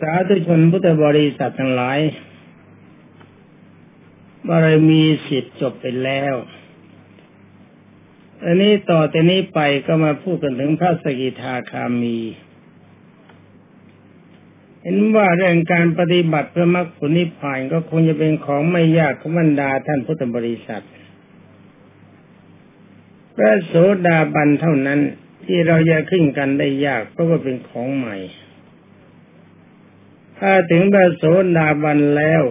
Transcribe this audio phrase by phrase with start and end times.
[0.00, 1.98] สาธุชนพุทธบริษัททั้งหลาย
[4.48, 6.34] บารมีสิทธิ์จบไปแล้ว
[8.44, 12.18] อันนี้ต่อแต่นี้ไปก็มาพูดกันถึงพระสกิทาคามี
[14.82, 20.84] เห็นว่าเรื่องการปฏิบัติเพื่อมรรคผลนิพพานก็คงจะเป็นของไม่ยากของบรรดาท่านพุทธบริษัท
[23.36, 23.74] พระโส
[24.06, 25.00] ดาบันเท่านั้น
[25.44, 28.16] ที่เราจะขึ้นกันได้ยากเพราะว่าเป็นของใหม่
[30.46, 31.24] ถ้าถึงพระโส
[31.56, 32.42] ดาบันแล้ว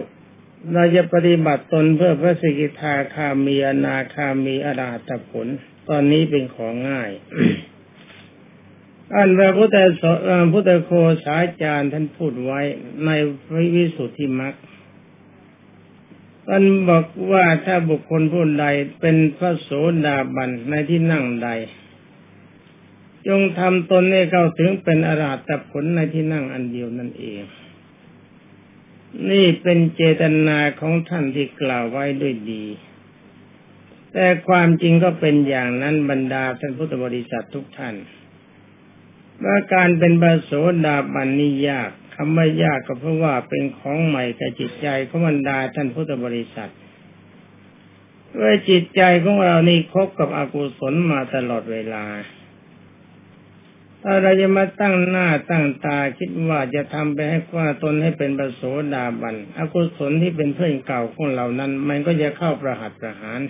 [0.72, 5.46] เราจะปฏิบัติตนเพื่อพระสกิทาคามีอนาคามีอราตผล
[5.88, 7.10] ตอนนี้เป็นของง่าย
[9.14, 9.76] อันพระพุทธ
[10.52, 10.90] พุทธโค
[11.24, 12.60] สาจารย์ท่านพูดไว้
[13.04, 13.10] ใน
[13.46, 14.54] พระวิสุทธิมรรค
[16.48, 18.66] ท่านบอกว่าถ้าบุคคลผู้ใด
[19.00, 19.70] เป็นพระโส
[20.06, 21.48] ดาบันในที่นั่งใด
[23.26, 27.42] จงทำตนให้เข้าถึงเป็นอรหัตผลในที่นั่งอันเดียวนั่นเอง
[29.30, 32.64] นี่เป็นเจตนาของท่านที่กล่าวไว้ด้วยดี
[34.12, 37.94] แต่ความจริงก็เป็นอย่างนั้นบรรดาท่านพุทธบริษัททุกท่าน
[39.44, 40.50] ว่าการเป็นบาโส
[40.86, 46.72] ดาบันนี่ยากคำว่ายากก็เพราะว่าเป็นของใหม่กับจิตใจของบรรดาท่านพุทธบริษัท
[48.40, 52.04] ว่าจิตใจของเรานี่คบกับอกุศลมาตลอดเวลา
[54.06, 58.62] ถ้าเราจะมาตั้งหน้าตั้งตาคิดว่าจะทำไปให้ว่าตนให้เป็นบโส
[58.94, 63.40] ดาบันอกุศลที่เป็นเพื่อนเก่าของเรานั้น มันก็จะเข้าประหัตประหาร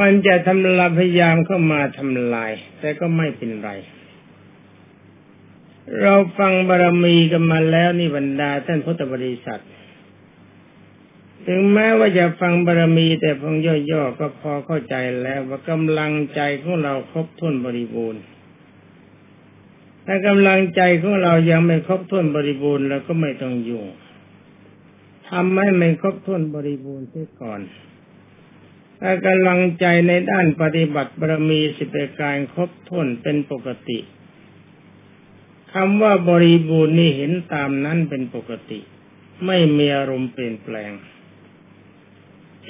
[0.00, 3.70] มันจะทำลายพยายามเข้ามาทำลาย แต่ก็ไม่เป็นไร
[6.00, 9.62] เราฟังบารมีกันมาแล้วนี่บรรดาท่านพุทธบริษัท
[11.46, 13.56] ถึงแม้ว่าจะฟังบารมีแต่เพียง
[13.90, 18.22] ย่อๆก็พอเข้าใจแล้วว่ากำลังใจของเราครบถ้วนบริบูรณ์
[20.12, 23.86] ถ้ากำลังใจของเรายังไม่ครบถ้วนบริบูรณ์เราก็ไม่ต้องยุ่ง
[25.28, 27.60] ทำให้มันครบถ้วนบริบูรณ์เสียก่อน
[29.00, 33.98] ถ้ากำลังใจในด้านปฏิบัติบารมีสิบประการครบถ้วนเป็นปกติ
[35.72, 38.80] คำว่าบริบูรณ์นี่เห็นตามนั้นเป็นปกติ
[39.46, 40.92] ไม่มีอารมณ์เปลี่ยนแปลง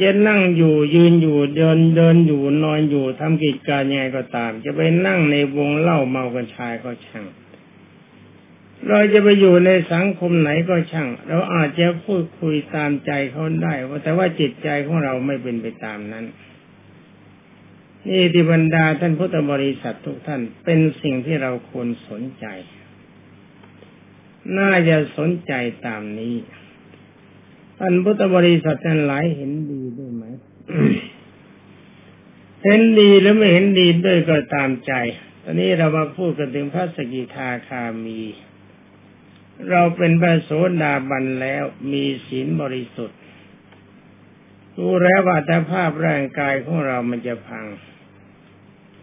[0.01, 7.27] จะนั่งอยู่ยืนอยู่เดินเดินอยู่นอนอยู่ทำกิจการยังไงก็ตาม จะไปนั่งในวงเล่าเมากันชายก็ช่าง
[8.89, 16.25] เราจะไปอยู่ในสังคมไหนก็ช่าง เราอาจจะพูดคุยตามใจเขาได้ว่าแต่ว่าจิตใจของเราไม่เป็นไปตามนั้น
[18.09, 22.47] นี่ที่บรรดาท่านพุทธบริษัททุกท่านเป็นสิ่งที่เราควรสนใจ
[24.59, 25.53] น่าจะสนใจ
[25.87, 26.35] ตามนี้
[27.79, 30.25] ท่านพุทธบริษัทท่านหลายเห็นดีด้วยไหม
[32.65, 34.93] เห็นดีหรือไม่เห็นดีด้วยก็ตามใจ
[35.43, 38.21] ตอนนี้เรามาพูดกันถึงพระสกิทาคามี
[39.71, 40.51] เราเป็นพระโส
[40.83, 43.19] ดาบันแล้วมีศีลบริสุทธิ์
[44.77, 47.67] รู้แล้วว่าแต่ภาพร่างกายของเรามันจะพัง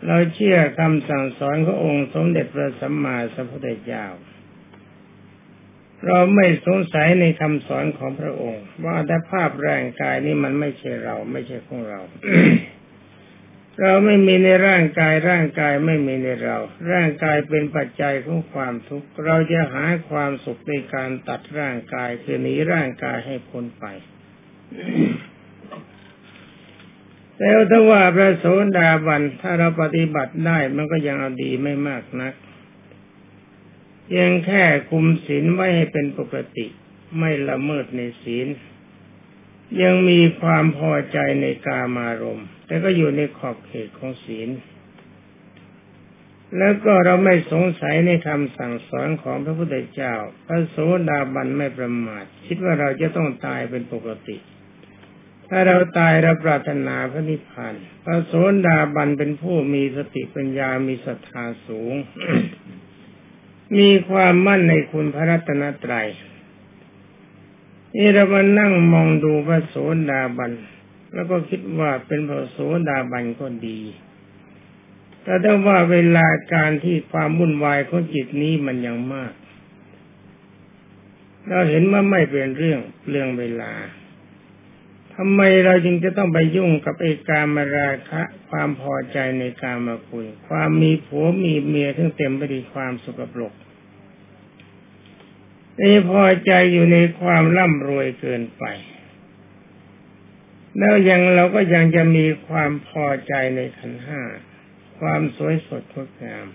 [0.06, 4.06] เราเชื่อคำสั่งสอนขององค์สมเด็จพระสัมมาสัมพุทธเจ้า
[6.06, 12.00] เราไม่สงสัยในคำสอนของพระองค์ ว่าแต่ภาพร่างกายนี้มันไม่ใช่เราไม่ใช่ของเรา
[13.82, 16.58] เราไม่มีในร่างกายร่างกายไม่มีในเรา
[16.92, 23.86] ร่างกายเป็นปัจจัยของความทุกข์เราจะหาความสุขในการตัดร่างกายคือหนีร่างกายให้พ้นไป
[27.40, 28.46] แล้วถ้าว่าพระโส
[28.78, 32.34] ดาบันถ้าเราปฏิบัติได้มันก็ยังเอาดีไม่มากนัก
[34.06, 36.66] เพียงแค่คุมศีลไว้ให้เป็นปกติ
[37.18, 38.48] ไม่ละเมิดในศีล
[39.82, 44.50] ยังมีความพอใจในกามารมณ์ แต่ก็อยู่ในขอบเขตของศีล
[46.58, 50.14] แล้วก็เราไม่สงสัยในคำสั่งสอนของพระพุทธเจ้า
[50.46, 50.78] พระโส
[51.10, 54.38] ดาบันไม่ประมาท คิดว่าเราจะต้องตายเป็นปกติ
[55.50, 58.34] ถ้าเราตายเราปรารถนาพระนิพพาน พระโส
[58.68, 61.94] ดาบันเป็นผู้มีสติปัญญา มีศรัทธาสูง
[63.78, 66.08] มีความมั่นในคุณพระรัตนตรัย
[67.98, 69.76] นี่เรามานั่งมองดูพระโส
[70.12, 70.52] ดาบัน
[71.14, 72.58] แล้วก็คิดว่าเป็นพระโส
[72.90, 73.80] ดาบันก็ดี
[75.24, 79.34] แต่ถ้าว่าเวลาการที่ความวุ่นวายของจิตนี้มันยังมาก
[81.48, 83.74] เราเห็นว่าไม่เป็นเรื่องเรื่องเวลา
[85.16, 93.54] ทำไมเราจึงจะต้องไปยุ่งกับไอ้การมาราคะ ความพอใจในการมาคุย ความมีผัวมีเมียทั้งเต็มไปด้วยความสุขปรก
[95.82, 98.64] นี่พอใจอยู่ในความร่ำรวยเกินไป
[100.78, 104.22] แล้วยังเราก็ยังจะมีความพอใจในขันห้า
[105.00, 106.48] ความสวยสดงดงาม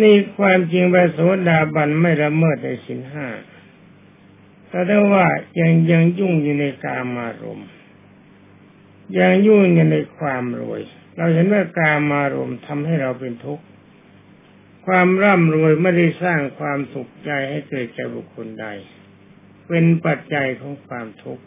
[0.00, 1.18] นี่ความจริงพระโส
[1.48, 3.28] ดาบันไม่ละเมิดในสินห้า
[4.68, 5.26] แต่ถ้ว่า
[5.60, 7.68] ยังยังยุ่งอยู่ในกามารมณ์
[9.18, 10.80] ยังยุ่งอยู่ในความรวย
[11.16, 13.64] เราเห็นว่ากามารมณ์ทำให้เราเป็นทุกข์
[14.86, 18.66] ความร่ำรวยไม่ได้สร้างความสุขใจให้เกิดแก่บุคคลใด
[19.68, 21.44] เป็นปัจจัยของความทุกข์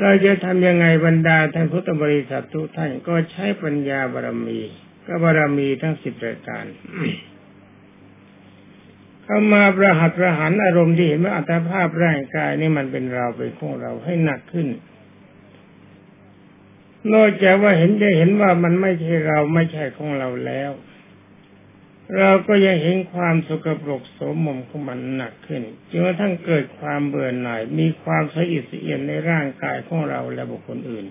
[0.00, 4.60] เราจะทำยังไงบรรดาท่านพุทธบริษัททุกท่านก็ใช้ปัญญาบารมี
[5.06, 6.64] ก็บารมีทั้งสิบรายการ
[9.24, 14.68] เข้ามาประหัตประหารอารมณ์ที่เห็นว่าอัตภาพร่างกายนี่มันเป็นเราเป็นของเราให้หนักขึ้น
[17.14, 20.70] นอกจากว่าเห็นจะเห็นว่ามันไม่ใช่เราไม่ใช่ของเราแล้ว
[22.18, 31.04] เราก็ยังเห็นความสกปรกโสมมของมันหนักขึ้นจนกระทั่งเกิดความเบื่อหน่าย มีความสะอิดสะเอียนในร่างกายของเราและบุคคลอื่น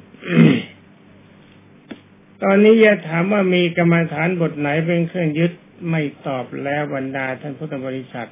[2.44, 5.52] ตอนนี้จะถามว่ามีกรรมฐานบทไหนเป็นเครื่องยึด
[5.90, 8.30] ไม่ตอบแล้วบรรดาท่านพุทธบริษัท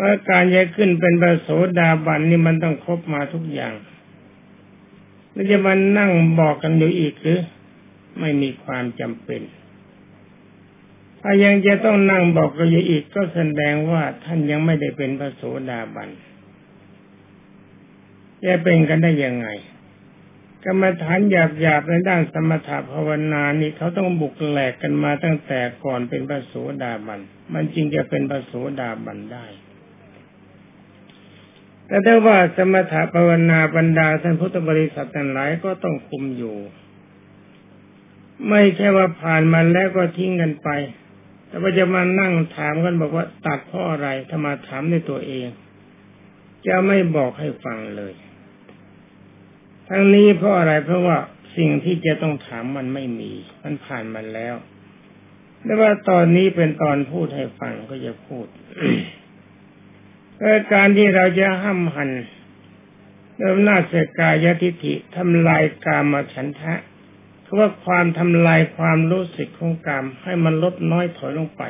[0.00, 1.48] ว่าการจะขึ้นเป็นพระโส
[1.78, 3.74] ดาบันนี่มันต้องครบมาทุกอย่าง
[5.32, 7.40] แล้วจะมานั่งบอกกันอยู่อีกหรือ
[8.20, 9.40] ไม่มีความจำเป็น
[11.28, 16.08] ถ้ายังจะต้องนั่งบอกกันอยู่อีกก็แสดงว่าท่านยังไม่ได้เป็นพระโสดาบัน
[18.44, 19.48] จะเป็นกันได้ยังไง
[20.64, 21.34] กรรมฐานห
[21.64, 27.20] ยาบๆในด้านสมถภาวนานี่เขาต้องบุกแหลกกันมาตั้งแต่ก่อนเป็นพระโสดาบัน
[27.52, 29.46] มันจริงจะเป็นพระโสดาบันได้
[31.86, 36.56] แต่ถ้าว่าสมถภาวนาบรรดาท่านพุทธบริษัททั้งหลายก็ต้องคุมอยู่
[38.48, 40.70] ไม่ใช่ว่าผ่านมาแล้วก็ทิ้งกันไป
[41.48, 45.46] แต่ว่าจะมานั่งถามกันบอกว่าตัดเพราะอะไรถ้ามาถามในตัวเอง
[46.66, 48.14] จะไม่บอกให้ฟังเลย
[49.88, 51.16] ทั้งนี้เพราะอะไรเพราะว่า
[51.56, 53.32] สิ่งที่จะต้องถามมันไม่มี
[53.62, 54.54] มันผ่านมาแล้ว
[55.62, 58.46] แต่ว่าตอนนี้เป็นตอนพูดให้ฟังก็จะพูด
[60.72, 62.10] การที่เราจะห้ามหัน
[63.36, 66.74] เริ่มหน้าเสกายทิฏฐิทำลายกามาฉันทะ
[67.46, 71.62] เพราะว่าความทำลายความรู้สึกของกามให้มันลดน้อยถอยลงไป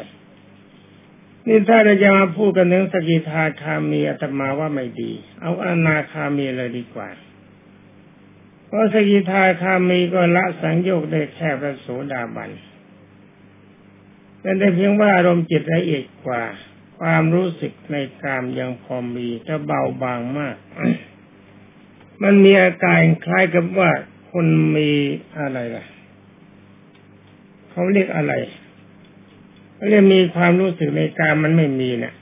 [1.47, 7.09] นี่ถ้าเราจะมาพูดกันถึงสกิทาคามีอาตมาว่าไม่ดี เอาอนาคามีเลยดีกว่า
[8.67, 12.51] เพราะสกิทาคามีก็ละสังโยกได้แค่พระโสดาบัน
[14.41, 16.43] เป็นแต่เพียงว่าอารมณ์จิตละเอียดกว่า
[16.99, 20.57] ความรู้สึกในกามยังพอมีแต่เบาบางมาก
[22.23, 23.91] มันมีอาการคล้ายกับว่า
[24.39, 24.91] คนมี
[25.39, 25.85] อะไรล่ะ
[27.71, 28.33] เขาเรียกอะไร
[29.75, 32.15] เขาเรียกมีความรู้สึกในกามมันไม่มีเนะี่ย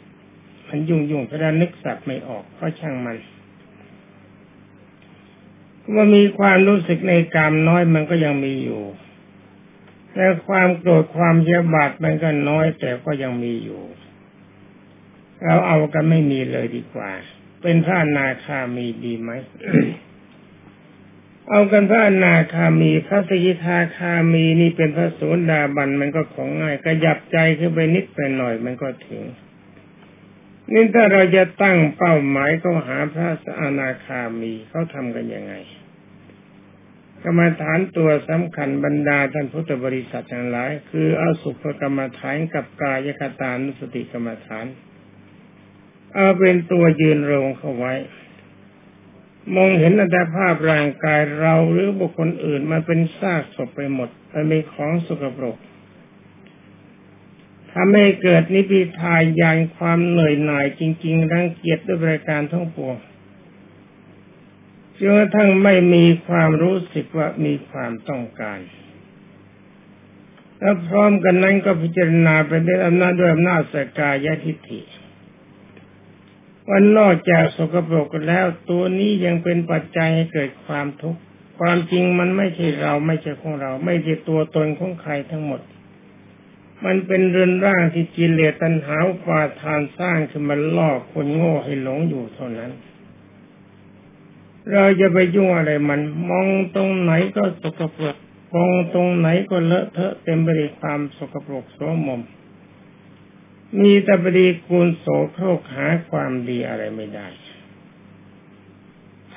[0.69, 3.17] มันยุ่งยุ่งเพราะนึกสับไม่ออกก็ช่างมัน
[5.95, 8.83] ว่ามีความรู้สึกในกามน้อยมันก็ยังมีอยู่
[10.13, 13.83] แต่ความโกรธความเยบาดมันก็น้อยแต่ก็ยังมีอยู่
[15.45, 17.11] เราเอากันไม่มีเลยดีกว่า
[17.63, 19.31] เป็นพระนาคามีดีไหม
[21.51, 25.21] เอากันพระนาคามีพระสกิทาคามีนี่เป็นพระโส
[25.51, 29.23] ดาบันมันก็ของง่ายกระยับใจขึ้นไปนิดไปหน่อยมันก็ถึง
[30.73, 33.47] นี่ถ้าเราจะตั้งเป้าหมายก็หาพระส
[33.79, 35.55] นาคามีเขาทำกันยังไง
[37.23, 44.67] กรรมฐานตัวสำคัญบรรดาท่านพุทธบริษัททั้งหลาย คือเอาสุภกรรมฐานกับกายคตานุสติกรรมฐาน
[46.15, 47.95] เอาเป็นตัวยืนรงเข้าไว้
[49.55, 55.57] มองเห็นอัตภาพร่างกายเราหรือบุคคลอื่นมันเป็นซากศพไปหมดมันเป็นของสกปรก
[57.73, 62.97] ทำให้เกิดนิพิทายยานความเหนื่อยหน่ายจริง ๆ รังเกียจด้วยบริการทั้งปวง
[64.99, 68.59] จนกระทั่งไม่มีความรู้สึกว่ามีความต้องการ
[70.61, 74.81] แล้วพร้อมกันนั้นก็พิจารณาไปด้วยอำนาจด้วยอำนาจสกายทิฏฐิ
[76.71, 81.21] วันนอกจากสกปรกแล้ว ตัวนี้ยังเป็นปัจจัยให้เกิดความทุกข์
[81.59, 85.61] ความจริงมันไม่ใช่เราไม่ใช่ของเรา ไม่ใช่ตัวตนของใครทั้งหมด
[86.85, 92.71] มันเป็นเรือนร่างที่กิเลสตัณหาปาทานสร้างขึ้นมาล่อคนโง่ให้หลงอยู่เท่านั้น
[94.73, 98.17] เราจะไปยุ่งอะไรมัน มองตรงไหนก็สกปรก
[98.55, 102.21] มองตรงไหนก็เลอะเทอะเต็มไปด้วยความสกปรกโสมม
[103.83, 107.29] มีแต่ปดีกูลโสโครกหาความดีอะไรไม่ได้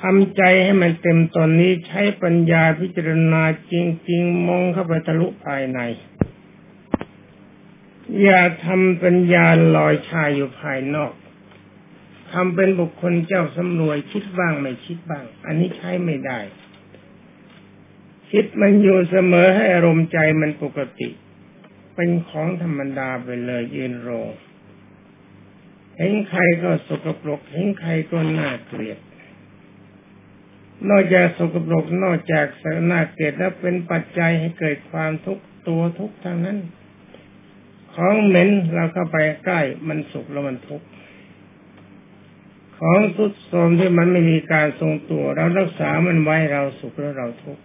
[0.00, 3.42] ทำใจให้มันเต็มตอนนี้ใช้ปัญญาพิจารณา
[3.72, 3.74] จ
[4.10, 5.80] ริง ๆ มองเข้าไปทะลุภายใน
[8.22, 11.12] อย่าทำปัญญาลอยชายอยู่ภายนอก
[12.32, 16.40] ทำเป็นบุคคลเจ้าสำรวยคิดบ้างไม่คิดบ้าง อันนี้ใช้ไม่ได้
[18.30, 21.08] คิดมันอยู่เสมอให้อารมณ์ใจมันปกติ
[22.00, 24.28] เป็นของธรรมดาไปเลยยืนโรง
[25.96, 28.98] เห็นใครก็สกปรก เห็นใครก็น่าเกลียด
[30.88, 36.58] นอกจากสกปรก นอกจากสน่าเกลียดแล้วเป็นปัจจัยให้เกิดความทุกข์ตัวทุกข์ทางนั้น
[37.94, 40.86] ของเหม็นเราเข้าไปใกล้มันสุขแล้วมันทุกข์
[42.78, 47.62] ของสุดโทมที่มันไม่มีการทรงตัว เรารักษามันไว้เราสุขแล้วเราทุกข์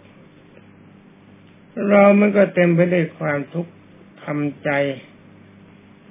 [1.89, 3.71] เรามันก็เต็มไปด้วยความทุกข์
[4.25, 4.70] ทำใจ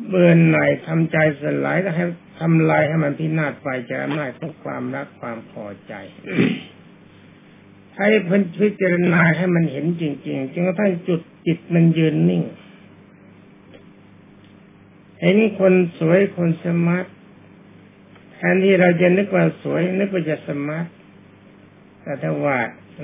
[0.09, 2.05] เบื่อหน่ายทำใจสลายก็ให้
[2.41, 5.93] ทำลายให้มันพินาศไปจะอำนาจของความรักความพอใจ
[7.97, 12.43] ให้พิพิจารณาให้มันเห็นจริงๆจนกระทั่งจุดจิตมันยืนนิ่ง
[15.21, 17.07] เห็นคนสวยคน smart
[18.33, 20.87] แทนที่เราจะนึกว่าสวย นึกว่าจะ smart
[22.03, 22.59] แต่ถ้าว่า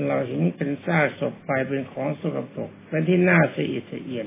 [0.07, 4.27] เราเห็นเป็นซากศพไปเป็นของสกปรกเป็นที่น่าสะอิดสะเอียน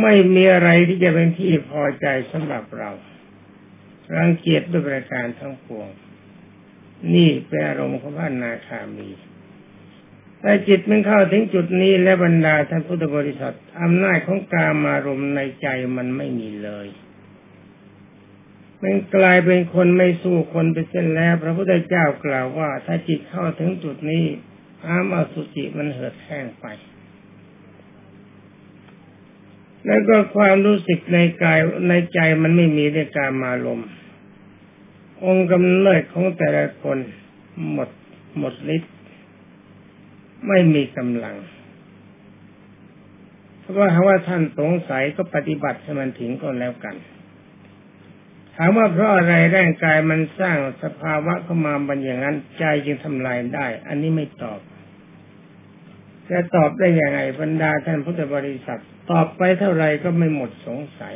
[0.00, 2.90] ไม่มีอะไรที่จะเป็นที่พอใจสำหรับเรา
[4.16, 5.88] รังเกียจด้วยประการทั้งปวง
[7.14, 9.10] นี่เป็นอารมณ์ของพระอนาคามี
[10.40, 16.88] แต่จิตมันเข้าถึงจุดนี้และบรรดาท่านพุทธบริษัทอำนาจของกามารมณ์ในใจมันไม่มีเลย
[18.82, 24.24] มันกลายเป็นคนไม่สู้คนไปเส้นแล้ว พระพุทธเจ้ากล่าวว่า ถ้าจิตเข้าถึงจุดนี้
[24.86, 26.66] อามอสุจิมันเหือดแห้งไป
[29.86, 33.80] แล้วก็ความรู้สึกในกายในใจมันไม่มีในการมาลม
[35.24, 36.98] องค์กำเนิดของแต่ละคน
[37.72, 37.88] หมด
[38.38, 38.94] หมดฤทธิ์
[40.48, 41.36] ไม่มีกำลัง
[43.60, 46.96] เพราะว่าว่าท่านสงสัยก็ปฏิบัติให้มันถึงก็แล้วกัน
[48.56, 54.60] ถามว่าเพราะอะไรร่างกายมันสร้างสภาวะเข้ามาบันอย่างนั้น ใจจึงทำลายได้ อันนี้ไม่ตอบ
[56.30, 61.14] จะตอบได้ยังไงบรรดาท่านพุทธบริษัท ตอบไปเท่าไรก็ไม่หมดสงสัย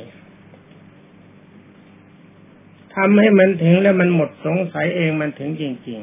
[2.95, 6.01] ทำให้มันถึงแล้วมันหมดสงสัยเองมันถึงจริง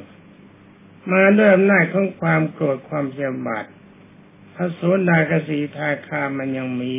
[0.51, 3.65] ๆ มาด้วยอำนาจของความโกรธความเสียบาท
[4.55, 6.97] พระโสดากสีทาคามันยังมี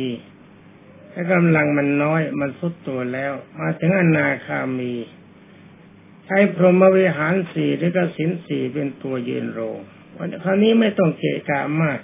[1.11, 4.93] ถ้ากำลังมันน้อยมันสุดตัวแล้ว มาถึงอนาคามี
[6.25, 9.79] ใช้พรหมวิหารสี่หรือกสินสี่เป็นตัวยืนโรง
[10.17, 11.99] วันคราวนี้ไม่ต้องเกะกะมาก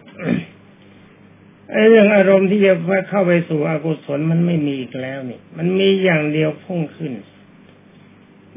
[1.72, 2.74] ไอ้เรื่องอารมณ์ที่จะ
[3.10, 7.14] เข้าไปสู่อกุศลมันไม่มีอีกแล้วนี่ มันมีอย่างเดียวพุ่งขึ้น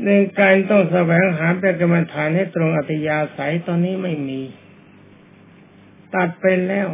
[0.05, 0.09] ใน
[0.41, 4.41] การต้องแสวงหาแต่กรรมฐานให้ตรงอัตยาศัยตอนนี้ไม่มี
[6.15, 6.89] ตัดไปแล้ว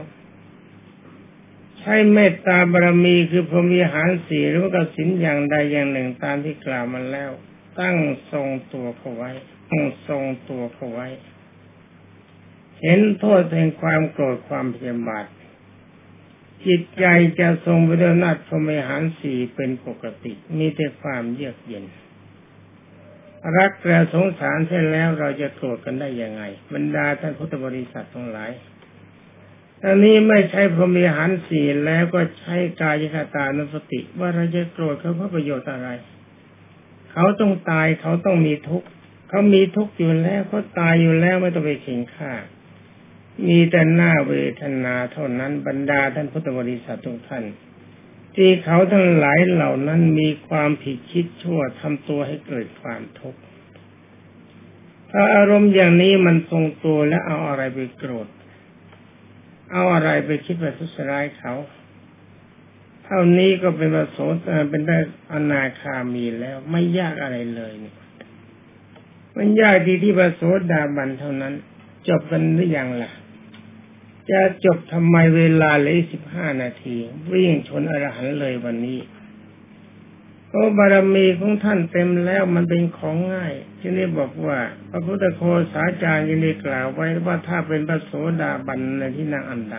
[1.78, 7.30] ใช้เมตตาบารมีคือพรมีหารสีหรือว่ากสินอย่างใดอย่างหนึ่งตามที่กล่าวมาแล้ว
[7.80, 7.96] ตั้ง
[8.32, 9.30] ทรงตัวเขาไว้
[9.70, 11.08] ตั้งทรงตัวเขาไว้
[12.82, 15.26] เห็นโทษแห่งความโกรธความเพียรบาท
[16.66, 17.04] จิตใจ
[17.40, 21.84] จะทรงไปด้วยนาฏพรหมหารสี่เป็นปกติ มีแต่ความเยือกเย็น
[23.58, 26.42] รักและสงสารเช่นแล้วเราจะโกรธกันได้ยังไง
[26.74, 28.50] บรรดาท่านพุทธบริษัททั้งหลาย
[29.82, 35.88] ตอนนี้ไม่ใช่พรหมหารสี่แล้วก็ใช้กายคตานุสติ ว่าเราจะโกรธเขาเพื่อประโยชน์อะไร
[37.12, 38.86] เขาต้องตายเขาต้องมีทุกข์
[39.28, 42.32] เขามีทุกข์อยู่แล้วเขาตายอยู่แล้วไม่ต้องไปเข่งฆ่า
[43.46, 47.44] มีแต่หน้าเวทนาเท่านั้นบรรดาท่านพุทธบริษัททุกท่าน
[48.36, 53.40] ที่เขาทั้งหลายเหล่านั้นมีความผิดคิดชั่วทำตัวให้เกิดความทุกข์
[55.10, 58.28] ถ้าอารมณ์อย่างนี้มันทรงตัวแล้วเอาอะไรไปโกรธ
[59.72, 61.54] เอาอะไรไปคิดว่าทุสร้ายเขา
[63.04, 64.34] เท่านี้ก็เป็นประโสด
[64.70, 64.98] เป็นได้
[65.32, 67.72] อนาคามีแล้วไม่ยากอะไรเลย
[69.36, 71.54] มันยากดีที่ประโสดาบันเท่านั้น
[72.08, 73.10] จบกันหรือยังล่ะ
[74.30, 76.96] จะจบทำไมเวลาเลยสิบห้านาที
[77.32, 79.00] วิ่งชนอรหันเลยวันนี้
[80.48, 84.58] เพราะบารมีของท่านเต็มแล้วมันเป็นของง่ายที่นี่บอกว่า
[84.90, 89.78] พระพุทธโคสาจารย์ยินดีกล่าวไว้ว่าถ้าเป็นพระโสดาบันในที่นั่งอันใด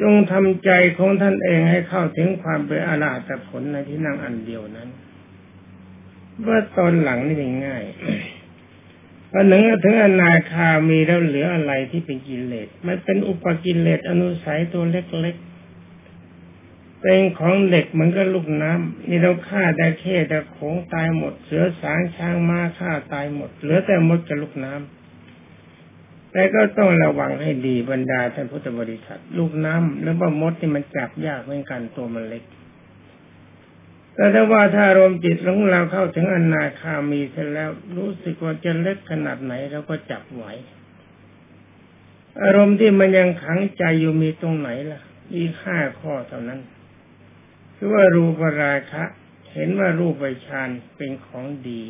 [0.00, 4.88] จงทำใจของท่านเองให้เข้าถึงความเป็นอรหัตผลในที่นั่งอันเดียวนั้น
[6.40, 7.36] เมื่อตอนหลังนี่
[7.66, 7.84] ง่าย
[9.32, 32.42] พอหนึ่งถึงอนาคามีแล้วเหลืออะไรที่เป็นกิเลสมันเป็นอุปกิเลสอนุสัยตัวเล็กๆเป็นของเด็กเหมือนกับลูกน้ำนี่เราฆ่าได้แค่แต่โขงตายหมด เสือสางช้างม้าฆ่าตายหมด เหลือแต่มดกับลูกน้ำแต่ก็ต้องระวังให้ดีบรรดาท่านพุทธบริษัท ลูกน้ำแล้วว่ามดนี่มันจับยากเหมือนกันตัวมันเล็ก
[34.18, 40.44] แต่ถ้าว่าถ้าอารมณ์จิตของเราเข้าถึงอนาคามีเสร็จแล้ว รู้สึกว่าจะเล็กขนาดไหนเราก็จับไหว
[42.42, 45.00] อารมณ์ที่มันยังขังใจอยู่มีตรงไหนล่ะ
[45.32, 46.60] มีห้าข้อเท่านั้น
[47.76, 49.02] คือว่ารูปราคะ
[49.52, 51.82] เห็นว่ารูปฌานเป็นของดี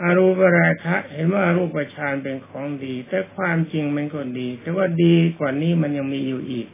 [0.00, 6.66] อารูปราคะ เห็นว่าอารูปฌานเป็นของดี แต่ความจริงมันก็ดี แต่ว่าดีกว่านี้มันยังมีอยู่อีก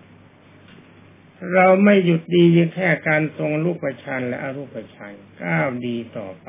[1.54, 2.44] เราไม่หยุดดี
[2.74, 6.48] แค่การทรงรูปฌานและอรูปฌานก้าวดีต่อไป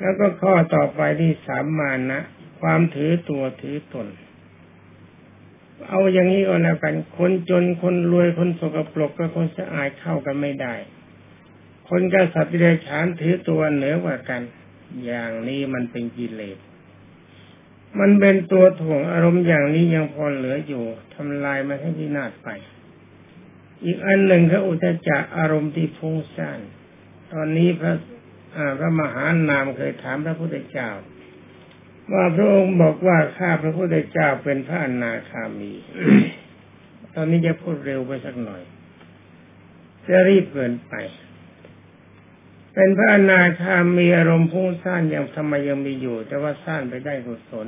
[0.00, 2.20] แล้วก็ข้อต่อไปที่สามมานะ
[2.60, 4.08] ความถือตัวถือตน
[5.88, 10.74] เอาอย่างนี้ก็แล้วกัน คนจนคนรวยคนสกปรกกับคนสะอาดเข้ากันไม่ได้
[11.88, 14.42] คนกษัตริย์เดชานถือตัวเหนือกว่ากัน
[15.04, 16.58] อย่างนี้มันเป็นกิเลส
[18.00, 22.48] มันเป็นตัวถ่วงอารมณ์อย่างนี้ยังพอเหลืออยู่ทำลายมันให้พินาศไป
[23.84, 26.60] อีกอันหนึ่งคืออุตจักอารมณ์ที่ฟุ้งซ่าน
[27.32, 27.92] ตอนนี้พระ
[28.78, 30.90] พระมหานามเคยถามพระพุทธเจ้า
[32.12, 35.72] ว่าพระองค์บอกว่าข้าพระพุทธเจ้าเป็นพระอนาคามี
[37.14, 38.62] ตอนนี้จะพูดเร็วไปสักหน่อย
[40.08, 40.94] จะรีบเกินไป
[42.74, 47.66] เป็นพระอนาคามีอารมณ์พุ่งซ่านยังทำไมยังมีอยู่ แต่ว่าซ่านไปได้กุศล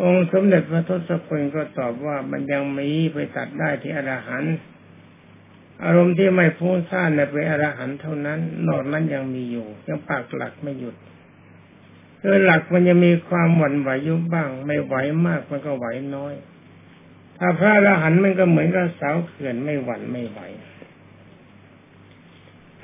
[0.00, 4.56] องค์สมเด็จพระทศพลก็ตอบว่ามันยังมีไปตัดได้ที่อรหันต์
[5.84, 10.96] อารมณ์ที่ไม่พุ่งซ่านเนี่ยเป็นอรหันต์เท่านั้น นอกนั้นยังมีอยู่ ยังปากหลักไม่หยุด
[12.20, 14.94] คือหลักมันจะมีความหวั่นไหวยุบบ้าง ไม่ไหว
[15.26, 15.86] มากมันก็ไหว
[16.16, 16.34] น้อย
[17.38, 20.40] ถ้าพระอรหันต์มันก็เหมือนกับเสาเขื่อนไม่หวั่นไม่ไหว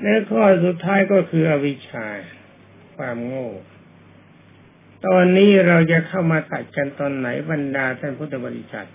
[0.01, 2.07] ในข้อสุดท้ายก็คืออวิชชา
[2.95, 3.49] ความโง่
[5.07, 8.87] ตอนนี้เราจะเข้ามาตัดกันตอนไหนบรรดาท่านพุทธบริษัท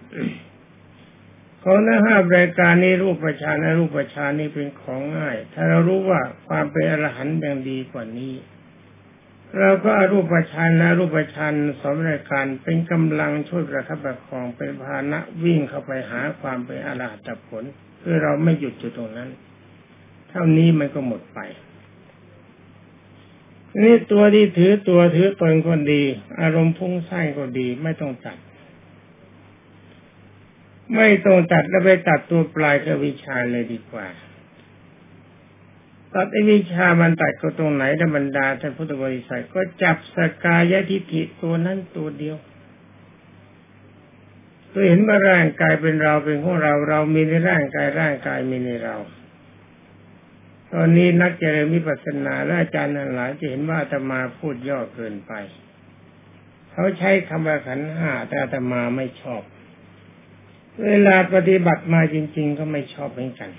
[1.66, 8.34] ของนะห้ารายการนี้รูปประชานรูปประชานนี้เป็นของง่าย ถ้าเรารู้ว่าความเป็นอรหันต์ยังดีกว่านี้
[9.58, 17.64] เราก็อรูปประชานนะรูปประชานสองรายการเป็นกำลังช่วยประคับประคองเป็นพานะวิ่งเข้าไปหาความเป็นอรหัตผล
[18.02, 19.30] คือเราไม่หยุดจุดตรงนั้น
[20.30, 21.40] เท่านี้มันก็หมดไป
[23.82, 26.02] นี่ตัวที่ถือตัวถือตนคนดี
[26.40, 28.36] อารมณ์พุ่งไส้ก็ดีไม่ต้องตัด
[30.96, 34.06] ไม่ต้องตัดแล้วไปตัดตัวปลายกับวิชาเลยดีกว่า
[36.14, 42.36] ตัดไอ้วิชามันตัดก็ตรงไหนธรรมดาท่านพุทธบริษัทก็จับสกายทิฏฐิตัวนั้นตัวเดียว
[44.72, 48.96] ตัวเห็นว่าร่างกายเป็นเราเป็นของเราเรามีในร่างกายร่างกายมีในเรา
[50.72, 55.32] ตอนนี้นักเจริญวิปัสสนาและอาจารย์หลายจะเห็นว่าอาตมาพูดย่อเกินไป
[56.72, 59.42] เขาใช้คำว่าขันห้าแต่อาตมาไม่ชอบ
[60.82, 63.50] เวลาปฏิบัติมาจริง ๆ ก็ไม่ชอบเหมือนกัน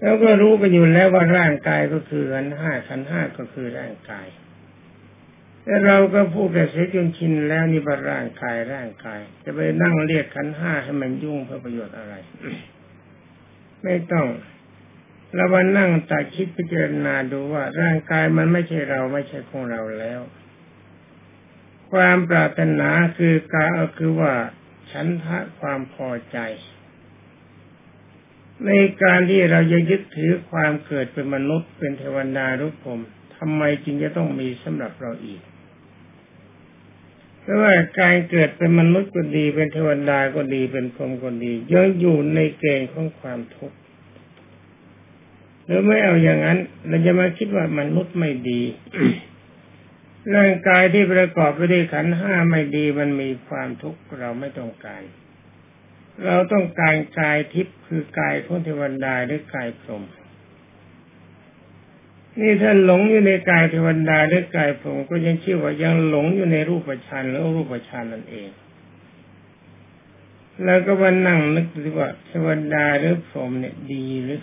[0.00, 4.26] แล้วก็รู้กันอยู่แล้วว่าร่างกายก็คือขันห้าขันห้าก็คือร่างกาย
[5.64, 12.14] แต่เราก็พูดแต่เสียจนชินแล้วนี่ว่าร่างกายร่างกาย จะไปนั่งเรียกขันห้าให้มันยุ่งเพื่อประโยชน์อะไร
[13.84, 14.26] ไม่ต้อง
[15.34, 20.20] เรามานั่งตัดคิดพิจารณาดูว่าร่างกายมันไม่ใช่เราไม่ใช่ของเราแล้ว
[21.92, 23.66] ความปรารถนาคือกา
[23.98, 24.34] คือว่า
[24.92, 26.38] ฉันทะความพอใจ
[28.66, 28.70] ใน
[29.02, 33.02] การที่เราจะยึดถือความเกิดเป็นมนุษย์เป็นเทวดารุพรม
[33.36, 35.40] ทำไมจึงจะต้องมีสำหรับเราอีก
[37.40, 43.76] เพราะว่าการเกิดเป็นมนุษย์ก็ดี เป็นเทวดาก็ดีเป็นพรหมก็ดียังอยู่ในเกณฑ์ของความทุกข์
[45.64, 48.60] หรือไม่เอาอย่างนั้น เราจะมาคิดว่ามนุษย์ไม่ดี
[50.34, 55.02] ร่างกายที่ประกอบไปด้วยขันห้าไม่ดีมันมีความทุกข์เราไม่ต้องการ
[56.24, 60.02] เราต้องการกายทิพย์คือกายของเทวดาหรือกายพรหม
[62.40, 68.48] นี่ท่านหลงอยู่ในกายเทวดาหรือกายพรหมก็ยังชื่อว่ายังหลงอยู่ในรูปฌานหรือรูปฌานนั่นเอง
[70.64, 74.40] แล้วก็มานั่งนึกดูว่าเทวดาหรือพรหมเนี่ยดีหรือ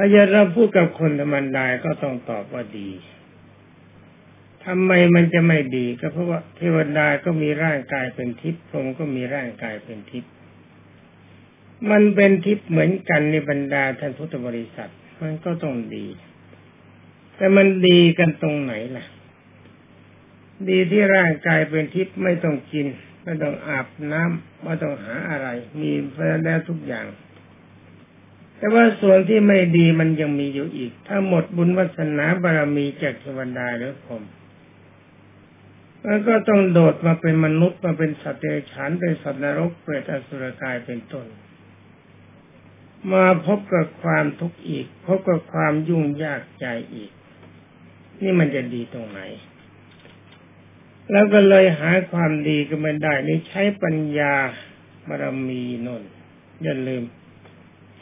[0.00, 2.90] ถ้าจะเราพูดกับคนธรรมดาก็ต้องตอบว่าดี
[4.64, 10.30] ทำไมมันจะไม่ดีก็เพราะว่าเทวดาก็มีร่างกายเป็นทิพย์พรหมก็มีร่างกายเป็นทิพย์
[11.90, 16.06] มันเป็นทิพย์เหมือนกันในบรรดาท่านพุทธบริษัท มันก็ต้องดี
[17.36, 19.04] แต่มันดีกันตรงไหนล่ะ
[20.68, 22.86] ดีที่ร่างกายเป็นทิพย์ไม่ต้องกิน
[23.24, 25.48] ไม่ต้องอาบน้ำไม่ต้องหาอะไร
[25.80, 25.90] มี
[26.44, 27.06] แล้วทุกอย่าง
[28.58, 34.22] แต่ว่าส่วนที่ไม่ดีมันยังมีอยู่อีก ถ้าหมดบุญวัสนาบารมีจากเทวดาหรือผม
[36.06, 41.26] มันก็ต้องโดดมาเป็นมนุษย์มาเป็นสัตว์เดรัจฉานเป็นสัตว์นรกเปรตอสุรกายเป็นต้น
[43.12, 47.10] มาพบกับความทุกข์อีก พบกับความยุ่งยากใจอีก
[48.22, 49.20] นี่มันจะดีตรงไหน
[51.10, 54.34] แล้วก็เลยหาความดีก็ไม่ได้นี่ใช้ปัญญา
[55.08, 56.02] บารมีนน
[56.62, 57.04] อย่าลืม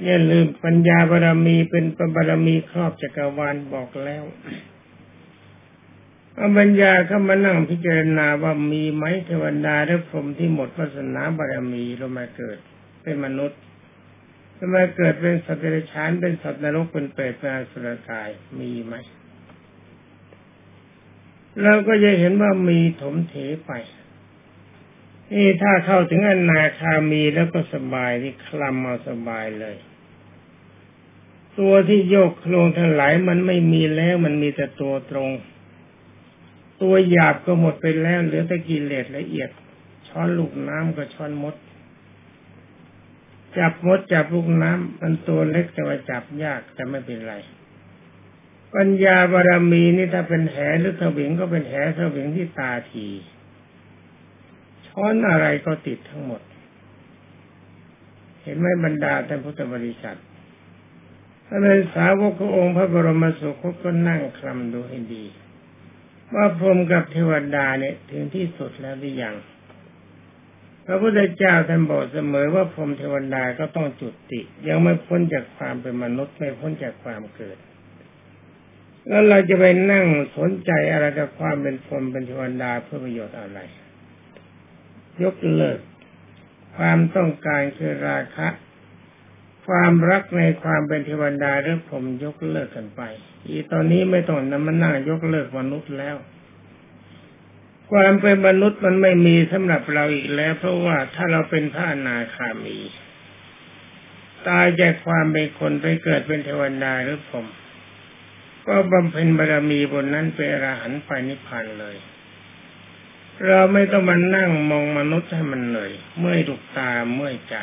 [0.05, 4.25] อย่าลืมปัญญาบารมีเป็นปบารมีครอบจักรวาลบอกแล้ว
[6.35, 12.59] เอาปัญญาเข้ามานั่งพิจารณาว่ามีไหมเทวดาหรือพรหมที่หมดวาสนาบารมีลงมาเกิด
[13.03, 13.61] เป็นมนุษย์
[14.59, 18.29] ลงมาเกิดเป็นสัตว์เดรัจฉานเป็นสัตว์นรกเป็นเปรตเป็นอสุรกาย
[18.59, 18.95] มีไหม
[21.63, 23.35] เราก็จะเห็นว่ามีถมเถ
[23.67, 23.73] ไป
[25.35, 29.77] นี่ถ้าเข้าถึงอนาคามีแล้วก็สบายที่คลำเอาสบายเลย
[31.59, 35.31] ตัวที่โยกโครงทั้งหลายมันไม่มีแล้วมันมีแต่ตัวตรง
[36.83, 39.51] ตัวหยาบก็หมดไปแล้วเหลือแต่กิเลสละเอียด
[40.09, 41.55] ช้อนลูกน้ำก็ช้อนมด
[43.59, 47.35] จับมดจับลูกน้ำมันตัวเล็กแต่ว่าจับยากแต่ไม่เป็นไร
[48.75, 53.07] ปัญญาบารมีนี่ถ้าเป็นแหหรือเสวิงก็เป็นแหเสวิงที่ตาที
[54.99, 56.43] ช้อนอะไรก็ติดทั้งหมด
[58.43, 60.19] เห็นไหมบรรดาท่านพุทธบริษัท
[61.47, 65.25] ถ้าเป็นสาวกขององค์พระบรมสุคตก็นั่งคลำดูให้ดี
[66.35, 69.35] ว่าพรมกับเทวดาเนี่ยถึงที่สุดแล้วหรือยัง
[70.87, 77.59] พระพุทธเจ้าท่านบอกเสมอว่าพรมเทวดาก็ต้องจุติ ยังไม่พ้นจากความเป็นมนุษย์ไม่พ้นจากความเกิด
[79.09, 80.07] แล้วเราจะไปนั่ง
[80.37, 83.61] สนใจอะไรกับความเป็นพรมเป็นเทวดาเพื่อประโยชน์อะไร
[85.25, 85.79] ยกเลิก
[86.77, 88.49] ความต้องการคือราคะ
[89.67, 93.03] ความรักในความเป็นเทวดาหรือผมยกเลิกกันไป
[93.47, 96.17] อีตอนนี้ไม่ต้องนำมานั่งยกเลิกมนุษย์แล้ว
[97.93, 102.79] ความเป็นมนุษย์มันไม่มีสำหรับเราอีกแล้ว เพราะว่าถ้าเราเป็นพระอนาคามี
[104.49, 107.47] ตายจากความเป็นคนไปเกิดเป็นเทวดาหรือผม
[108.69, 111.97] ก็บำเพ็ญบารมีบนนั้นเป็นอรหันต์ไปนิพพานเลย
[113.49, 117.57] เราไม่ต้องมานั่งมองมนุษย์ให้มันเหนื่อยเมื่อยดุกตาเมื่อยใจ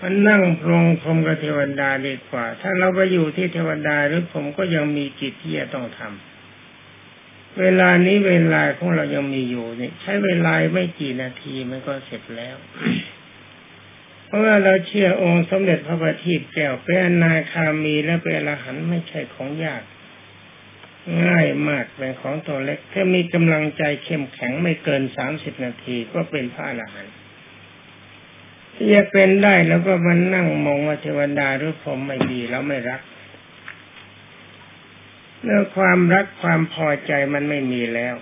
[0.00, 12.56] มันนั่งพรงพรมกับเทวดาดีกว่า ถ้าเราไปอยู่ที่เทวดาหรือผมก็ยังมีกิจที่จะต้องทำเวลานี้เวลาของเรายังมีอยู่นี่ใช้เวลาไม่กี่นาทีมันก็เสร็จแล้ว
[14.26, 19.82] เพราะว่าเราเชื่อองค์สมเด็จพระบัณฑิตแก้วเป็นนาคามีและเป็นอรหันต์ไม่ใช่ของยาก
[21.26, 27.14] ง่ายมากเป็นของตัวเล็ก ถ้ามีกำลังใจเข้มแข็งไม่เกินสามสิบนาทีก็เป็นพระอรหันต์
[28.74, 33.00] ที่จะเป็นได้แล้วก็มันนั่งมองว่าเทวดาหรือผมไม่ดีแล้วไม่รัก
[35.42, 38.14] เมื่อความรักความพอใจมันไม่มีแล้ว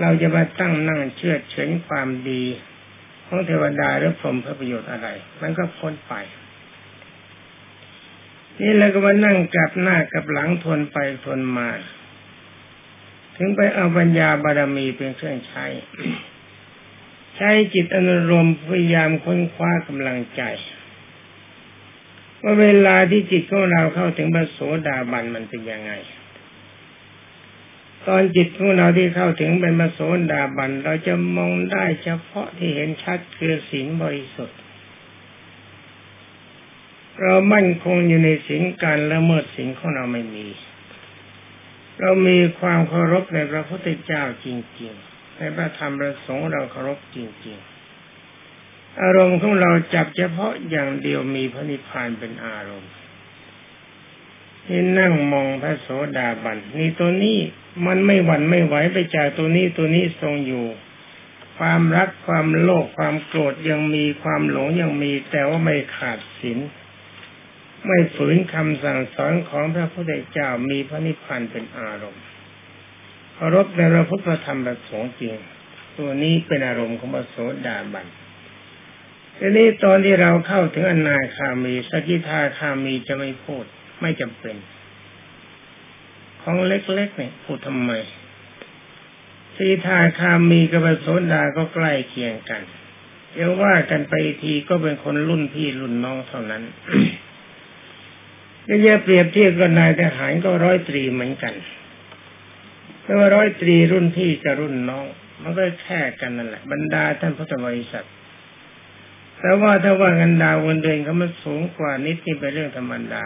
[0.00, 2.44] เราจะมาตั้งนั่งเชื่อเฉยความดี
[3.26, 5.08] ของเทวดาหรือพรหมเพื่อประโยชน์อะไร
[5.42, 6.14] มันก็พ้นไป
[8.60, 11.68] นี่เราก็มานั่งกับหน้ากับหลังทนไปทนมา
[13.36, 15.64] ถึงไปเอาปัญญาบารมีเป็นเครื่องใช้
[17.36, 20.42] ใช้จิตอนุรมพยายามค้นคว้ากำลังใจ
[22.42, 25.92] ว่าเวลาที่จิตของเราเข้าถึงบรโสดาบันมันเป็นยังไง
[28.06, 30.00] ตอนจิตของเราที่เข้าถึงเป็นมโส
[30.32, 34.58] ดาบัน เราจะมองได้เฉพาะที่เห็นชัดคือศีลบริสุทธิ์
[37.22, 40.46] เรามั่นคงอยู่ในศีลการละเมิดศีลของเราไม่มี
[42.00, 44.46] เรามีความเคารพในพระพุทธเจ้าจ
[44.80, 47.58] ริง ๆ ในพระธรรมประสงค์เราเคารพจริง
[48.28, 52.92] ๆ อารมณ์ของเราจับเฉพาะอย่างเดียวมีพระนิพพานเป็นอารมณ์
[54.66, 57.38] ที่นั่งมองพระโสดาบันนี่ตัวนี้
[57.86, 60.66] มันไม่หวั่นไม่ไหวไปจากตัวนี้ตัวนี้ทรงอยู่
[61.58, 66.58] ความรักความโลภความโกรธยังมีความหลงยังมีแต่ว่าไม่ขาดศีล
[67.86, 72.24] ไม่ฝืนคำสั่งสอนของพระพุทธเจ้ามีพระนิพพานเป็นอารมณ์
[73.34, 75.34] เคารพในพระพุทธธรรมประสงค์จริง
[75.98, 77.36] ตัวนี้เป็นอารมณ์ของพระโส
[77.66, 78.06] ดาบัน
[79.38, 83.64] ทีนี้ตอนที่เราเข้าถึงอนาคามีสกิทาคามีจะไม่พูด
[84.00, 84.56] ไม่จำเป็น
[86.42, 87.92] ของเล็กๆเนี่ยพูดทำไม
[89.56, 92.62] สีทาคามีกับโสดาก็ใกล้เคียงกัน
[93.34, 96.62] เดี๋ยวว่ากันไปทีก็เป็นคนรุ่นพี่รุ่นน้องเท่านั้น
[98.68, 101.54] ก็จะเปรียบเทียบกับนายทหารก็ร้อยตรีเหมือนกัน
[103.02, 105.06] แต่ว่าร้อยตรีรุ่นพี่กับรุ่นน้อง
[105.42, 108.06] มันก็แค่กันนั่นแหละบรรดาท่านพุทธบริษัท
[109.40, 113.24] แต่ว่าถ้าว่าเงินดาวเงินเดือนเขามันสูงกว่านิดนี่เป็นเรื่องธรรมดา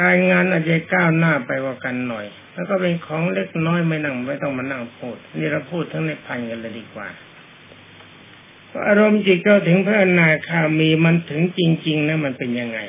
[0.00, 7.08] การงานอาจจะก้าวหน้าไปกว่ากันหน่อย แล้วก็เป็นของเล็กน้อยไม่นั่งไม่ต้องมานั่งพูด นี่เราพูดทั้งในพันกันเลยดีกว่า
[8.86, 12.80] อารมณ์จิตก็ถึงพระอนาคามีมันถึงจริง ๆนะมันเป็นยังไง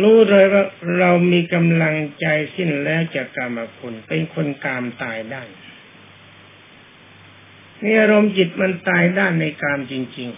[0.00, 0.64] รู้เลยว่า
[0.98, 5.42] เรามีกำลังใจสิ้นแล้วจากกรรมคุณเป็นคนกามตายได้
[7.82, 10.28] นี่อารมณ์จิตมันตายด้านในกามจริง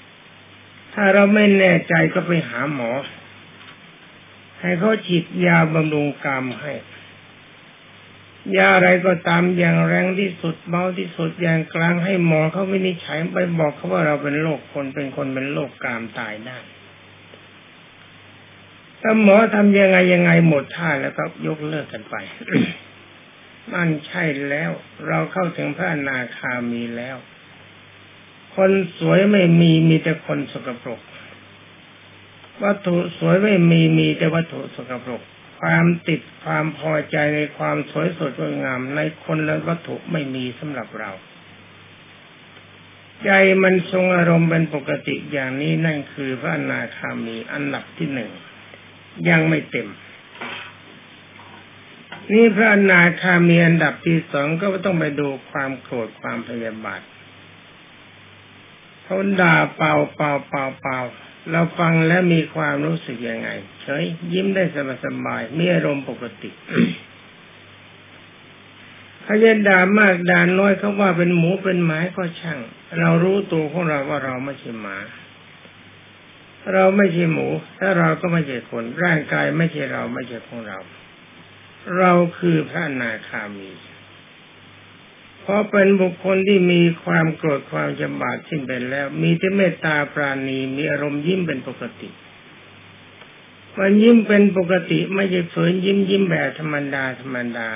[0.00, 2.92] ๆ ถ้าเราไม่แน่ใจก็ไปหาหมอ
[4.60, 6.72] ให้เขาฉีดยาบำรุงกามให้
[8.56, 16.58] ยาอะไรก็ตามอย่างแรงที่สุดเบาที่สุดอย่างกลางให้หมอเขาวินิจฉัยไปบอกเขาว่าเราเป็นโรคคนเป็นคนเป็นโรคกามตายได้
[19.02, 22.14] ถ้าหมอทำยังไงยังไงหมดท่าแล้วก็ยกเลิกกันไป
[23.72, 24.70] มันใช่แล้ว
[25.08, 27.16] เราเข้าถึงพระอนาคามีแล้ว
[28.56, 31.00] คนสวยไม่มีมีแต่คนสกปรก
[32.62, 35.22] วัตถุสวยไม่มีมีแต่วัตถุสกปรก
[35.60, 41.10] ความติดความพอใจในความสวยสดงดงาม ในคนและวัตถุไม่มีสำหรับเรา
[43.24, 43.30] ใจ
[43.62, 48.30] มันทรงอารมณ์เป็นปกติอย่างนี้นั่นคือพระอนาคามีอันดับที่หนึ่ง
[49.28, 49.88] ยังไม่เต็ม
[52.32, 57.00] นี่พระอนาคามีอันดับที่สองก็ต้องไปดูความโกรธความพยาบาท
[59.04, 61.00] เขาด่าเป่าเป่าเป่าเป่า
[61.50, 63.48] เราฟังแล้วมีความรู้สึกยังไง
[63.82, 66.50] เฉยยิ้มได้สบายสบายมีอารมณ์ปกติ
[69.24, 72.58] เขาจะด่ามากด่าน้อยเขาว่าเป็นหมูเป็นหมาก็ช่าง
[72.98, 74.96] เรารู้ตัวของเราว่าเราไม่ใช่หมา
[76.72, 77.48] เราไม่ใช่หมู
[77.78, 80.78] ถ้าเราก็ไม่ใช่คน ร่างกายไม่ใช่เราไม่ใช่ของเรา
[81.98, 83.70] เราคือพระนาคามี
[85.40, 92.10] เพราะเป็นบุคคลที่มีความโกรธความจำบาดสิ้นไปแล้ว มีที่เมตตาปราณีมีอารมณ์ยิ้มเป็นปกติ
[93.78, 97.70] มันยิ้มเป็นปกติไม่ใช่ฝืนยิ้มยิ้มแบบธรรมดาธรรมดา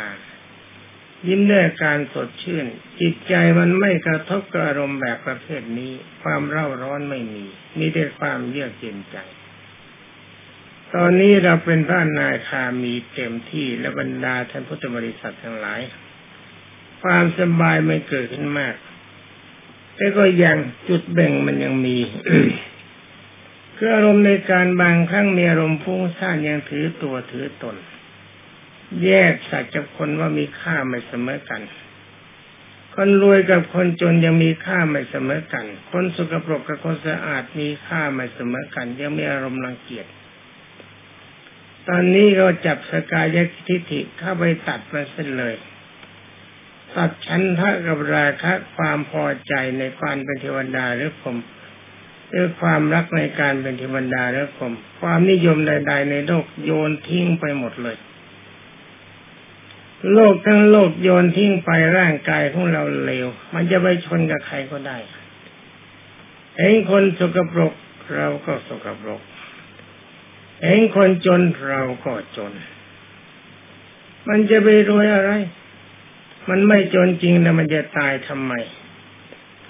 [1.27, 2.67] ยิ้มด้วยการสดชื่น
[3.01, 7.45] จิตใจมันไม่กระทบกับอารมณ์แบบประเภทนี้ ความเร่าร้อนไม่มี
[7.79, 9.17] มีแต่ความเยือกเย็นใจ
[10.95, 15.81] ตอนนี้เราเป็นพระนาคามีเต็มที่และบรรดาท่านพุทธบริษัททั้งหลาย
[17.03, 18.75] ความสบายไม่เกิดขึ้นมาก
[19.97, 20.57] แต่ก็ยัง
[20.89, 21.99] จุดแบ่งมันยังมี
[23.77, 27.77] คืออารมณ์ในการบางครั้งมีอารมณ์ฟุ้งซ่านยังถือตัวถือตน
[29.05, 31.63] แยกสัตว์กับคนว่ามีค่าไม่เสมอกัน
[32.95, 40.07] คนรวยกับคนจนยังมีค่าไม่เสมอกัน คนสกปรกกับคนสะอาดมีค่าไม่เสมอกัน ยังมีอารมณ์รังเกียจ
[41.89, 45.55] ตอนนี้เราจับสกายทิฏฐิเข้าไปตัดมาเส้นเลย
[46.97, 51.37] ตัดชั้นทะกับราคะความพอใจในการเป็นเทวดาหรือผม
[52.31, 57.97] หรือความรักในการเป็นเทวดาหรือผม ความนิยมใดๆในโลกโยนทิ้งไปหมดเลย
[60.13, 64.99] โลกทั้งโลกโยนทิ้งไปร่างกายของเราเลว มันจะไปชนกับใครก็ได้
[66.59, 67.73] เห็นคนสกปรก
[68.17, 69.23] เราก็สกปรก
[70.65, 72.53] เห็นคนจนเราก็จน
[74.29, 75.33] มันจะไปรวยอะไร
[76.49, 78.53] มันไม่จนจริงแล้วมันจะตายทำไม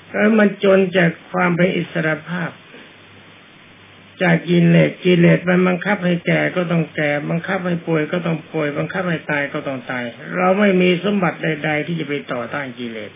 [0.06, 2.50] เพราะมันจนจากความเป็นอิสรภาพ
[4.22, 10.04] จากกิเลสกิเลสมันบังคับให้แก่ก็ต้องแก่ บังคับให้ป่วยก็ต้องป่วย บังคับให้ตายก็ต้องตาย
[10.36, 13.10] เราไม่มีสมบัติใด ๆ ที่จะไปต่อต้านกิเลส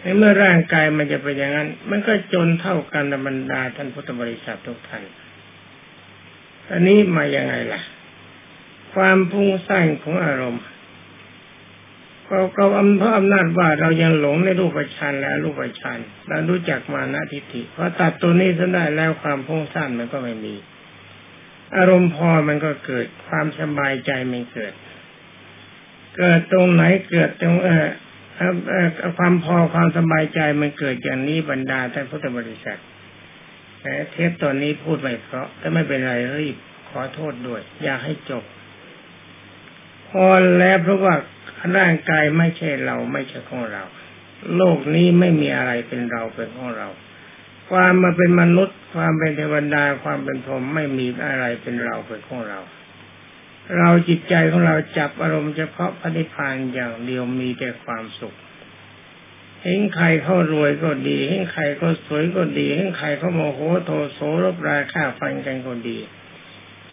[0.00, 5.02] ในเมื่อร่างกายมันจะเป็นอย่างนั้น มันก็จนเท่ากันบรรดาท่านพุทธบริษัททุกท่าน
[6.70, 7.80] อันนี้มาอย่างไงล่ะ
[8.94, 10.62] ความพุ่งสร้างของอารมณ์
[12.34, 20.54] เราเอำเพราะอำนาจว่าเรายังหลงในรูปฌานและรูปฌานเรารู้จักมานะทิฏฐิพอตัดตัวนี้ซะได้แล้วความพุ่งสั้นมันก็ไม่มี
[21.76, 24.72] อารมณ์พอมันก็เกิดความสบายใจมันเกิด
[26.16, 27.86] เกิดตรงไหนเกิดตรงเออ
[29.18, 32.80] ความพอความสบายใจมันเกิดอย่างนี้บรรดาท่านพุทธบริษัท
[33.80, 36.56] แต่เทปตอนนี้พูดไม่เพราะแต่ไม่เป็นไรรีบ
[36.90, 38.44] ขอโทษด้วย อยากให้จบ
[40.08, 40.26] พอ
[40.58, 41.14] แล้วเพราะว่า
[41.76, 43.84] ร่างกายไม่ใช่เราไม่ใช่ของเรา
[44.56, 46.88] โลกนี้ไม่มีอะไรเป็นเราเป็นของเรา
[47.70, 52.60] ความมาเป็นมนุษย์ ความเป็นเทวดาความเป็นพรหมไม่มีอะไรเป็นเราเป็นของเรา
[53.78, 58.34] เราจิตใจของเราจับอารมณ์เฉพาะพระนิพพานอย่างเดียวมีแต่ความสุข
[59.62, 65.98] เห็นใครเขารวยก็ดีเห็นใครก็สวยก็ดีเห็นใครเขาโมโหโทโสรบราฆ่าฟันกันก็ดี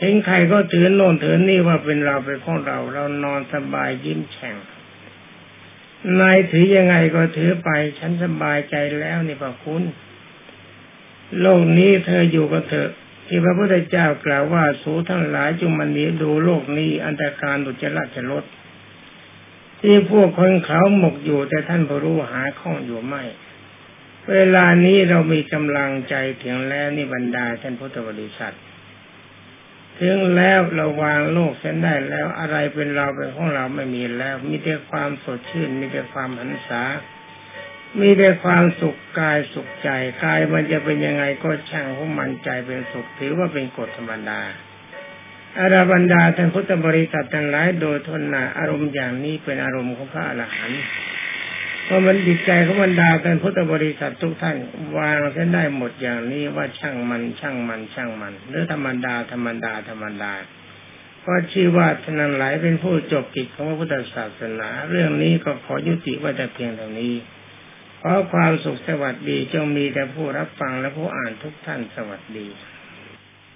[0.01, 4.55] เห็นใครก็ถือโน่นถือนี่ว่าเป็นเราเป็นของเรา เรานอนสบายยิ้มแฉ่ง
[6.19, 9.83] นายถือยังไงก็ถือไป ฉันสบายใจแล้วนี่พระคุณ
[11.41, 12.89] โลกนี้เธออยู่กับเธอ
[13.27, 18.43] ที่พระพุทธเจ้ากล่าวว่าสูทั้งหลายจงมันนี้ดูโลกนี้อันตรการดุจรัจะลด
[19.81, 23.23] ที่พวกคนเขาหมกอยู่แต่ท่านพรู้หาข้องอยู่ไม่
[24.31, 28.55] เวลานี้เรามีกำลังใจถึงแล้วนี่บรรดาท่านพุทธบริษัท
[30.01, 36.83] ถึงแล้วเราวางโลกเส้นได้แล้วอะไรเป็นเราเป็นของเราไม่มีแล้ว มีแต่ความสดชื่น มีแต่ความหันษา
[37.99, 39.89] มีแต่ความสุขกายสุขใจ
[40.23, 44.41] กายมันจะเป็นยังไงก็ช่างของมันใจเป็นสุขถือว่าเป็นกฎธรรมดา
[45.59, 50.81] อาราบรรดาท่านพุทธบริษัททั้งหลายโดยทนนาอารมณ์อย่างนี้เป็นอารมณ์ของพระอรหันต์
[51.91, 54.57] ราะมันจิตใจของบรรดาท่านพุทธบริษัททุกท่าน
[54.97, 60.33] วางเส้นได้หมดอย่างนี้ว่าช่างมันช่างมันช่างมันหรือธรรมดาธรรมดาธรรมดา
[61.25, 67.13] ก็ชื่อว่าท่านหลายเป็นผู้จบกิจของพระพุทธศาสนา เรื่องนี้ก็ขอยุติว่าแต่เพียงเท่านี้
[68.01, 72.47] ขอความสุขสวัสดีจงมีแต่ผู้รับฟังและผู้อ่านทุกท่านสวัสดี